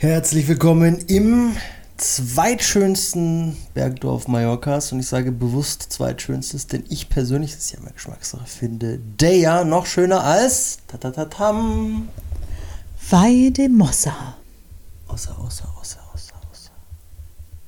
Herzlich 0.00 0.48
willkommen 0.48 0.96
im 1.08 1.54
zweitschönsten 1.98 3.54
Bergdorf 3.74 4.28
Mallorcas 4.28 4.92
und 4.92 5.00
ich 5.00 5.06
sage 5.06 5.30
bewusst 5.30 5.92
zweitschönstes, 5.92 6.66
denn 6.68 6.84
ich 6.88 7.10
persönlich, 7.10 7.50
das 7.50 7.64
ist 7.64 7.72
ja 7.72 7.80
meine 7.80 7.92
Geschmackssache, 7.92 8.46
finde 8.46 8.98
Deja 8.98 9.62
noch 9.62 9.84
schöner 9.84 10.24
als 10.24 10.78
tatatatam. 10.88 12.08
Weidemossa. 13.10 14.36
Außer, 15.06 15.38
außer, 15.38 15.68
außer, 15.78 16.00
außer, 16.14 16.34
außer. 16.50 16.70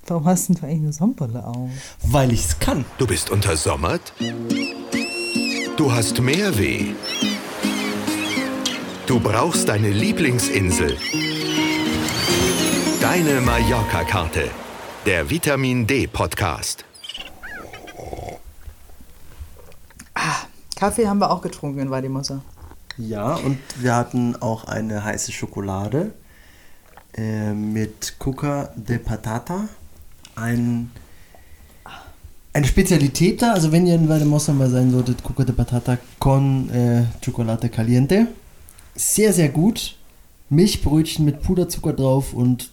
Warum 0.06 0.24
hast 0.24 0.48
denn 0.48 0.56
du 0.56 0.62
eigentlich 0.64 0.80
eine 0.80 0.92
Sonnenbrille 0.94 1.46
auf? 1.46 1.68
Weil 2.02 2.32
ich 2.32 2.46
es 2.46 2.58
kann. 2.58 2.86
Du 2.96 3.06
bist 3.06 3.28
untersommert? 3.28 4.14
Du 5.76 5.92
hast 5.92 6.18
mehr 6.22 6.56
weh. 6.56 6.94
Du 9.06 9.20
brauchst 9.20 9.68
deine 9.68 9.90
Lieblingsinsel. 9.90 10.96
Deine 13.12 13.42
Mallorca-Karte. 13.42 14.50
Der 15.04 15.28
Vitamin 15.28 15.86
D-Podcast. 15.86 16.82
Kaffee 20.76 21.06
haben 21.06 21.18
wir 21.18 21.30
auch 21.30 21.42
getrunken 21.42 21.80
in 21.80 21.90
Weidemossa. 21.90 22.40
Ja, 22.96 23.34
und 23.34 23.58
wir 23.78 23.94
hatten 23.96 24.36
auch 24.36 24.64
eine 24.64 25.04
heiße 25.04 25.30
Schokolade 25.30 26.14
äh, 27.12 27.52
mit 27.52 28.18
Cuca 28.18 28.72
de 28.76 28.96
Patata. 28.96 29.68
Ein, 30.34 30.90
eine 32.54 32.66
Spezialität 32.66 33.42
da, 33.42 33.52
also 33.52 33.72
wenn 33.72 33.86
ihr 33.86 33.96
in 33.96 34.08
Valdemossa 34.08 34.54
mal 34.54 34.70
sein 34.70 34.90
solltet, 34.90 35.22
Cuca 35.22 35.44
de 35.44 35.54
Patata 35.54 35.98
con 36.18 36.70
äh, 36.70 37.04
Chocolate 37.22 37.68
Caliente. 37.68 38.28
Sehr, 38.94 39.34
sehr 39.34 39.50
gut. 39.50 39.98
Milchbrötchen 40.48 41.26
mit 41.26 41.42
Puderzucker 41.42 41.92
drauf 41.92 42.32
und 42.32 42.70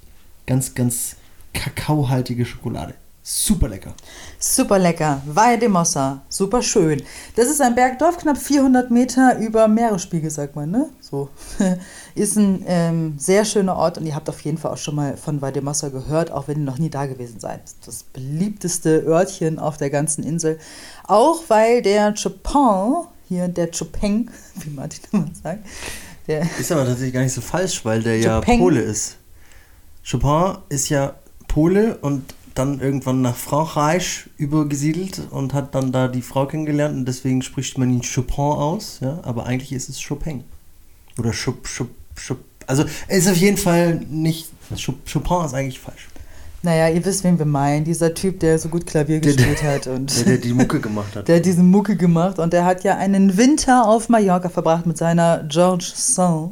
ganz, 0.50 0.74
ganz 0.74 1.16
kakaohaltige 1.54 2.44
Schokolade. 2.44 2.96
Super 3.22 3.68
lecker. 3.68 3.94
Super 4.40 4.80
lecker. 4.80 5.22
Weidemossa. 5.28 6.24
Super 6.28 6.64
schön. 6.64 7.04
Das 7.36 7.48
ist 7.48 7.62
ein 7.62 7.76
Bergdorf, 7.76 8.18
knapp 8.18 8.40
400 8.40 8.90
Meter 8.90 9.38
über 9.38 9.68
Meeresspiegel, 9.68 10.32
sagt 10.32 10.56
man, 10.56 10.72
ne? 10.72 10.90
So. 11.02 11.30
Ist 12.16 12.38
ein 12.38 12.64
ähm, 12.66 13.14
sehr 13.20 13.46
schöner 13.46 13.76
Ort 13.76 14.00
und 14.00 14.08
ihr 14.08 14.16
habt 14.16 14.28
auf 14.28 14.42
jeden 14.42 14.58
Fall 14.58 14.72
auch 14.72 14.78
schon 14.78 14.96
mal 14.96 15.16
von 15.18 15.44
Weidemossa 15.44 15.90
gehört, 15.90 16.32
auch 16.32 16.48
wenn 16.48 16.58
ihr 16.58 16.66
noch 16.66 16.80
nie 16.80 16.90
da 16.90 17.06
gewesen 17.06 17.40
seid. 17.40 17.62
Das, 17.86 18.02
beliebteste 18.02 19.04
Örtchen 19.06 19.60
auf 19.60 19.78
der 19.78 19.92
ganzen 19.92 20.24
Insel. 20.24 20.58
Auch 21.04 21.44
weil 21.50 21.84
der 21.84 22.16
Chopin, 22.16 23.06
hier 23.28 23.48
der 23.50 23.70
Chopin, 23.70 24.32
wie 24.56 24.72
Martin 24.72 25.04
immer 25.12 25.30
sagt, 25.44 25.64
der 26.26 26.42
Ist 26.60 26.72
aber 26.72 26.86
tatsächlich 26.86 27.14
gar 27.14 27.22
nicht 27.22 27.34
so 27.34 27.42
falsch, 27.42 27.86
weil 27.86 28.02
der 28.02 28.18
ja 28.18 28.40
Chopin. 28.40 28.60
Pole 28.60 28.82
ist. 28.82 29.19
Chopin 30.10 30.58
ist 30.70 30.90
ja 30.90 31.14
Pole 31.48 31.98
und 32.02 32.34
dann 32.56 32.80
irgendwann 32.82 33.22
nach 33.22 33.36
Frankreich 33.36 34.26
übergesiedelt 34.38 35.22
und 35.32 35.54
hat 35.54 35.76
dann 35.76 35.92
da 35.92 36.08
die 36.08 36.22
Frau 36.22 36.46
kennengelernt 36.46 36.96
und 36.98 37.06
deswegen 37.06 37.42
spricht 37.42 37.78
man 37.78 37.90
ihn 37.90 38.02
Chopin 38.02 38.36
aus, 38.44 39.00
ja, 39.02 39.20
aber 39.24 39.46
eigentlich 39.46 39.72
ist 39.72 39.88
es 39.90 40.02
Chopin. 40.06 40.44
Oder 41.18 41.32
Chop, 41.32 41.64
Chop, 41.66 41.90
Chop. 42.16 42.40
Also 42.68 42.86
ist 43.08 43.28
auf 43.30 43.38
jeden 43.38 43.58
Fall 43.58 43.96
nicht. 44.10 44.50
Chop- 44.76 45.00
Chopin 45.12 45.46
ist 45.46 45.54
eigentlich 45.54 45.80
falsch. 45.80 46.08
Naja, 46.62 46.90
ihr 46.94 47.04
wisst, 47.06 47.24
wen 47.24 47.40
wir 47.40 47.46
meinen. 47.46 47.86
Dieser 47.86 48.14
Typ, 48.14 48.42
der 48.42 48.60
so 48.60 48.68
gut 48.68 48.86
Klavier 48.86 49.22
Der- 49.22 49.34
gespielt 49.34 49.64
hat 49.64 49.88
und 49.88 50.14
Der, 50.18 50.26
der 50.26 50.38
die 50.40 50.54
Mucke 50.54 50.82
gemacht 50.82 51.16
hat. 51.16 51.28
der 51.30 51.38
hat 51.38 51.46
diese 51.46 51.64
Mucke 51.64 51.96
gemacht 51.96 52.38
und 52.40 52.52
der 52.52 52.66
hat 52.66 52.84
ja 52.84 52.98
einen 52.98 53.38
Winter 53.38 53.88
auf 53.88 54.10
Mallorca 54.10 54.50
verbracht 54.50 54.86
mit 54.86 54.98
seiner 54.98 55.46
George 55.48 55.90
Sand. 55.96 56.52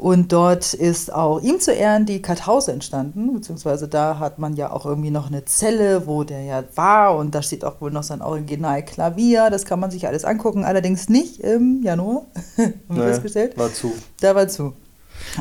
Und 0.00 0.32
dort 0.32 0.72
ist 0.72 1.12
auch 1.12 1.42
ihm 1.42 1.60
zu 1.60 1.72
Ehren 1.72 2.06
die 2.06 2.22
Karthause 2.22 2.72
entstanden, 2.72 3.34
beziehungsweise 3.34 3.86
da 3.86 4.18
hat 4.18 4.38
man 4.38 4.56
ja 4.56 4.72
auch 4.72 4.86
irgendwie 4.86 5.10
noch 5.10 5.26
eine 5.26 5.44
Zelle, 5.44 6.06
wo 6.06 6.24
der 6.24 6.42
ja 6.42 6.64
war 6.74 7.16
und 7.18 7.34
da 7.34 7.42
steht 7.42 7.66
auch 7.66 7.82
wohl 7.82 7.90
noch 7.90 8.02
sein 8.02 8.22
Originalklavier. 8.22 9.50
Das 9.50 9.66
kann 9.66 9.78
man 9.78 9.90
sich 9.90 10.06
alles 10.06 10.24
angucken, 10.24 10.64
allerdings 10.64 11.10
nicht 11.10 11.40
im 11.40 11.82
Januar, 11.82 12.22
haben 12.56 12.72
wir 12.88 12.96
Naja, 12.96 13.08
festgestellt. 13.08 13.58
War 13.58 13.74
zu. 13.74 13.92
Da 14.20 14.34
war 14.34 14.48
zu. 14.48 14.72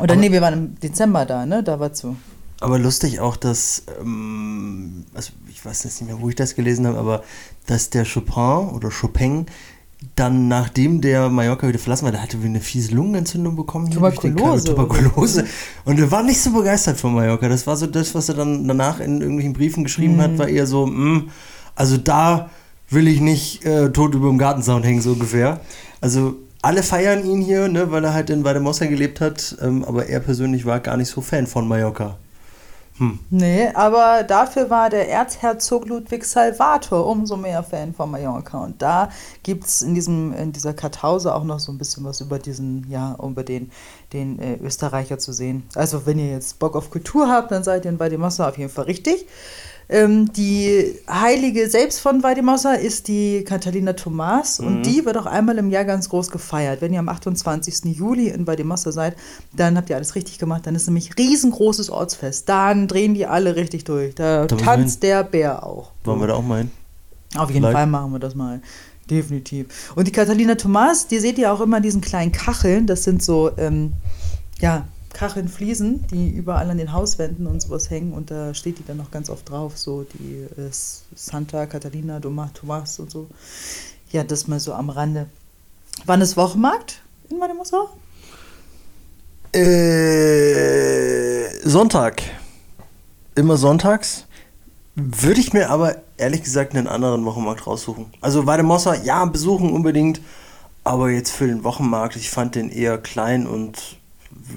Oder 0.04 0.18
nee, 0.18 0.30
wir 0.30 0.42
waren 0.42 0.54
im 0.54 0.80
Dezember 0.82 1.26
da, 1.26 1.46
ne? 1.46 1.64
Da 1.64 1.80
war 1.80 1.94
zu. 1.94 2.18
Aber 2.60 2.78
lustig 2.78 3.22
auch, 3.22 3.38
dass, 3.38 3.84
ähm, 4.02 5.06
also 5.14 5.32
ich 5.48 5.64
weiß 5.64 5.86
jetzt 5.86 6.02
nicht 6.02 6.12
mehr, 6.12 6.20
wo 6.22 6.28
ich 6.28 6.36
das 6.36 6.56
gelesen 6.56 6.86
habe, 6.86 6.98
aber 6.98 7.24
dass 7.66 7.90
der 7.92 8.04
Chopin 8.06 8.76
oder 8.76 8.90
Chopin 8.90 9.46
dann, 10.16 10.48
nachdem 10.48 11.02
der 11.02 11.30
Mallorca 11.30 11.68
wieder 11.68 11.80
verlassen 11.80 12.06
war, 12.06 12.12
der 12.12 12.22
hatte 12.22 12.38
eine 12.44 12.62
fiese 12.62 12.96
Lungenentzündung 12.96 13.56
bekommen. 13.56 13.92
Tuberkulose 13.92 14.64
Tuberkulose. 14.64 15.46
Und 15.84 16.00
er 16.00 16.10
war 16.10 16.24
nicht 16.24 16.40
so 16.40 16.52
begeistert 16.52 16.98
von 16.98 17.14
Mallorca. 17.14 17.50
Das 17.50 17.68
war 17.68 17.76
so 17.76 17.86
das, 17.86 18.16
was 18.16 18.30
er 18.30 18.36
dann 18.36 18.68
danach 18.68 19.02
in 19.02 19.20
irgendwelchen 19.20 19.54
Briefen 19.54 19.84
geschrieben 19.84 20.22
hat, 20.22 20.38
war 20.38 20.48
eher 20.48 20.68
so, 20.68 20.86
"Mm, 20.88 21.30
also 21.76 21.98
da 21.98 22.50
will 22.90 23.08
ich 23.08 23.20
nicht 23.20 23.66
äh, 23.66 23.92
tot 23.92 24.16
über 24.16 24.30
dem 24.30 24.38
Gartenzaun 24.38 24.84
hängen, 24.84 25.02
so 25.02 25.12
ungefähr. 25.12 25.60
Also 26.02 26.36
alle 26.62 26.82
feiern 26.84 27.26
ihn 27.26 27.42
hier, 27.42 27.68
ne, 27.68 27.92
weil 27.92 28.04
er 28.04 28.14
halt 28.14 28.30
in 28.30 28.44
Valdemossa 28.44 28.86
gelebt 28.86 29.22
hat, 29.22 29.58
ähm, 29.62 29.84
aber 29.84 30.08
er 30.08 30.20
persönlich 30.22 30.66
war 30.66 30.80
gar 30.80 30.98
nicht 30.98 31.10
so 31.10 31.22
Fan 31.22 31.46
von 31.48 31.68
Mallorca. 31.68 32.18
Nee, 33.30 33.70
aber 33.74 34.24
dafür 34.24 34.70
war 34.70 34.90
der 34.90 35.10
Erzherzog 35.10 35.88
Ludwig 35.88 36.26
Salvator 36.26 37.08
umso 37.08 37.38
mehr 37.38 37.64
Fan 37.64 37.94
von 37.94 38.12
Mallorca. 38.12 38.64
Und 38.64 38.82
da 38.82 39.10
gibt 39.44 39.66
es 39.66 39.82
in, 39.82 39.96
in 40.34 40.52
dieser 40.52 40.74
Karthause 40.74 41.34
auch 41.34 41.44
noch 41.44 41.60
so 41.60 41.72
ein 41.72 41.78
bisschen 41.78 42.04
was 42.04 42.20
über 42.22 42.40
diesen, 42.40 42.86
ja, 42.90 43.16
über 43.24 43.44
den, 43.44 43.72
den 44.12 44.40
äh, 44.40 44.58
Österreicher 44.58 45.18
zu 45.18 45.32
sehen. 45.32 45.64
Also 45.76 46.06
wenn 46.06 46.20
ihr 46.20 46.32
jetzt 46.32 46.60
Bock 46.60 46.76
auf 46.76 46.90
Kultur 46.90 47.30
habt, 47.30 47.52
dann 47.52 47.64
seid 47.64 47.86
ihr 47.86 47.92
in 47.92 48.00
Valdemossa 48.00 48.50
auf 48.50 48.58
jeden 48.58 48.72
Fall 48.72 48.86
richtig. 48.86 49.26
Ähm, 49.92 50.32
die 50.34 50.94
Heilige 51.10 51.68
selbst 51.68 52.00
von 52.00 52.22
Valdemossa 52.22 52.74
ist 52.74 53.08
die 53.08 53.44
Catalina 53.44 53.94
Thomas 53.94 54.60
und 54.60 54.84
die 54.84 55.04
wird 55.04 55.18
auch 55.18 55.26
einmal 55.26 55.58
im 55.58 55.72
Jahr 55.72 55.84
ganz 55.84 56.10
groß 56.10 56.30
gefeiert. 56.30 56.82
Wenn 56.82 56.94
ihr 56.94 57.00
am 57.00 57.10
28. 57.10 57.98
Juli 57.98 58.28
in 58.28 58.46
Valdemossa 58.46 58.92
seid, 58.92 59.16
dann 59.52 59.76
habt 59.76 59.90
ihr 59.90 59.96
alles 59.96 60.14
richtig 60.14 60.38
gemacht. 60.38 60.68
Dann 60.68 60.76
ist 60.76 60.86
nämlich 60.86 61.18
riesengroßes 61.18 61.90
Ortsfest. 61.90 62.48
Dann 62.48 62.88
drehen 62.88 63.16
die 63.16 63.26
alle 63.26 63.56
richtig 63.56 63.84
durch. 63.84 64.14
Da 64.14 64.46
Da 64.46 64.56
müssen 64.56 64.60
wir 64.60 64.66
tanzt 64.66 65.02
der 65.02 65.24
Bär 65.24 65.66
auch. 65.66 65.92
Wollen 66.04 66.20
wir 66.20 66.28
da 66.28 66.36
auch 66.36 66.44
mal 66.44 66.60
hin? 66.60 66.72
Auf 67.36 67.50
jeden 67.50 67.62
Vielleicht. 67.62 67.78
Fall 67.78 67.88
machen 67.88 68.12
wir 68.12 68.20
das 68.20 68.36
mal. 68.36 68.62
Definitiv. 69.10 69.92
Und 69.96 70.08
die 70.08 70.12
Catalina 70.12 70.54
Thomas, 70.54 71.08
die 71.08 71.18
seht 71.18 71.40
ihr 71.40 71.52
auch 71.52 71.62
immer 71.62 71.78
in 71.78 71.84
diesen 71.84 72.02
kleinen 72.02 72.32
Kacheln. 72.32 72.86
Das 72.86 73.04
sind 73.04 73.24
so, 73.24 73.50
ähm, 73.58 73.94
ja, 74.60 74.86
Kacheln, 75.14 75.48
Fliesen, 75.48 76.06
die 76.08 76.30
überall 76.30 76.70
an 76.70 76.78
den 76.78 76.94
Hauswänden 76.94 77.48
und 77.48 77.62
sowas 77.62 77.90
hängen. 77.90 78.14
Und 78.14 78.32
da 78.32 78.54
steht 78.54 78.80
die 78.80 78.86
dann 78.86 78.98
noch 78.98 79.12
ganz 79.12 79.30
oft 79.30 79.50
drauf, 79.50 79.78
so 79.78 80.04
die 80.04 80.48
äh, 80.60 80.70
Santa 81.16 81.66
Catalina 81.66 82.20
Thomas 82.54 83.00
und 83.00 83.12
so. 83.12 83.28
Ja, 84.12 84.24
das 84.24 84.48
mal 84.48 84.60
so 84.60 84.74
am 84.74 84.90
Rande. 84.90 85.28
Wann 86.06 86.22
ist 86.22 86.38
Wochenmarkt 86.38 87.02
in 87.30 87.40
Mademoiselle? 87.40 87.90
Äh, 89.54 91.50
Sonntag. 91.68 92.22
Immer 93.36 93.58
sonntags. 93.58 94.26
Würde 94.96 95.40
ich 95.40 95.54
mir 95.54 95.70
aber 95.70 95.96
ehrlich 96.18 96.44
gesagt 96.44 96.76
einen 96.76 96.88
anderen 96.88 97.24
Wochenmarkt 97.26 97.66
raussuchen. 97.66 98.08
Also 98.22 98.46
Weidemossa, 98.46 98.96
ja, 98.96 99.26
besuchen 99.26 99.72
unbedingt. 99.72 100.22
Aber 100.84 101.10
jetzt 101.10 101.32
für 101.32 101.48
den 101.48 101.64
Wochenmarkt, 101.64 102.16
ich 102.16 102.30
fand 102.30 102.56
den 102.56 102.70
eher 102.70 102.98
klein 102.98 103.48
und 103.48 103.99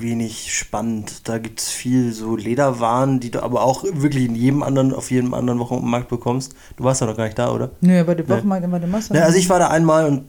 wenig 0.01 0.55
spannend. 0.57 1.29
Da 1.29 1.39
gibt 1.39 1.61
es 1.61 1.69
viel 1.71 2.13
so 2.13 2.37
Lederwaren, 2.37 3.21
die 3.21 3.31
du 3.31 3.43
aber 3.43 3.63
auch 3.63 3.85
wirklich 3.85 4.27
in 4.27 4.35
jedem 4.35 4.63
anderen, 4.63 4.95
auf 4.95 5.11
jedem 5.11 5.35
anderen 5.35 5.59
Wochenmarkt 5.59 6.09
bekommst. 6.09 6.55
Du 6.77 6.85
warst 6.85 7.01
ja 7.01 7.07
noch 7.07 7.17
gar 7.17 7.25
nicht 7.25 7.39
da, 7.39 7.53
oder? 7.53 7.71
Nö, 7.81 8.03
bei 8.05 8.15
dem 8.15 8.27
Nee. 8.27 8.33
Wochenmarkt 8.35 8.65
in 8.65 8.71
Mademoiselle. 8.71 9.19
Ja, 9.21 9.27
also 9.27 9.39
ich 9.39 9.49
war 9.51 9.59
da 9.59 9.69
einmal 9.69 10.07
und 10.07 10.25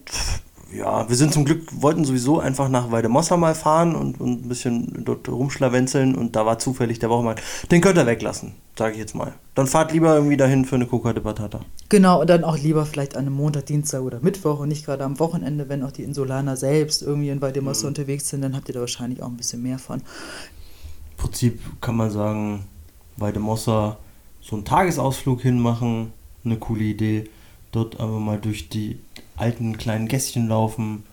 ja, 0.74 1.08
wir 1.08 1.16
sind 1.16 1.34
zum 1.34 1.46
Glück, 1.46 1.82
wollten 1.82 2.04
sowieso 2.04 2.40
einfach 2.40 2.70
nach 2.70 2.92
Weidemossa 2.92 3.38
mal 3.38 3.56
fahren 3.56 3.96
und, 3.96 4.20
und 4.20 4.46
ein 4.46 4.50
bisschen 4.50 5.04
dort 5.06 5.28
rumschlawenzeln 5.30 6.16
und 6.16 6.36
da 6.36 6.46
war 6.46 6.60
zufällig 6.60 7.00
der 7.00 7.10
Wochenmarkt. 7.10 7.44
Den 7.72 7.82
könnt 7.82 7.98
ihr 7.98 8.06
weglassen, 8.06 8.54
sage 8.78 8.94
ich 8.94 9.00
jetzt 9.00 9.14
mal. 9.14 9.34
Dann 9.56 9.68
fahrt 9.68 9.92
lieber 9.92 10.16
irgendwie 10.16 10.38
dahin 10.38 10.66
für 10.66 10.76
eine 10.76 10.88
Coca 10.88 11.14
de 11.14 11.22
Patata. 11.22 11.62
Genau, 11.90 12.22
und 12.22 12.30
dann 12.30 12.44
auch 12.44 12.58
lieber 12.58 12.86
vielleicht 12.86 13.16
an 13.16 13.28
einem 13.28 13.36
Montag, 13.36 13.68
Dienstag 13.68 14.02
oder 14.02 14.20
Mittwoch 14.22 14.60
und 14.60 14.70
nicht 14.70 14.86
gerade 14.86 15.04
am 15.04 15.20
Wochenende, 15.20 15.70
wenn 15.70 15.84
auch 15.84 15.92
die 15.92 16.04
Insulaner 16.04 16.58
selbst 16.58 17.04
irgendwie 17.04 17.30
in 17.30 17.42
Valdemossa 17.42 17.88
unterwegs 17.88 18.30
sind, 18.30 18.42
dann 18.42 18.56
habt 18.56 18.68
ihr 18.68 18.74
da 18.74 18.80
wahrscheinlich 18.80 19.22
auch 19.22 19.28
ein 19.28 19.38
bisschen 19.38 19.62
mehr 19.62 19.80
von. 19.80 20.00
Im 20.00 21.18
Prinzip 21.18 21.60
kann 21.82 21.96
man 21.96 22.10
sagen, 22.10 22.66
Weidemossa 23.18 23.98
so 24.42 24.56
einen 24.56 24.66
Tagesausflug 24.66 25.42
hinmachen, 25.42 26.12
eine 26.44 26.58
coole 26.58 26.84
Idee. 26.84 27.30
Dort 27.74 28.00
aber 28.00 28.20
mal 28.20 28.40
durch 28.40 28.70
die 28.70 29.00
alten 29.36 29.78
kleinen 29.78 30.08
Gässchen 30.08 30.48
laufen, 30.48 31.04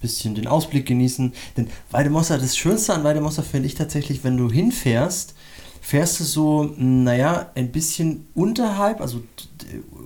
bisschen 0.00 0.34
den 0.34 0.46
Ausblick 0.46 0.86
genießen. 0.86 1.32
Denn 1.56 1.68
Weidemossa, 1.90 2.38
das 2.38 2.56
Schönste 2.56 2.94
an 2.94 3.04
Weidemossa 3.04 3.42
finde 3.42 3.66
ich 3.66 3.74
tatsächlich, 3.74 4.22
wenn 4.24 4.36
du 4.36 4.50
hinfährst, 4.50 5.34
fährst 5.80 6.20
du 6.20 6.24
so, 6.24 6.64
naja, 6.78 7.50
ein 7.54 7.72
bisschen 7.72 8.26
unterhalb, 8.34 9.00
also 9.00 9.22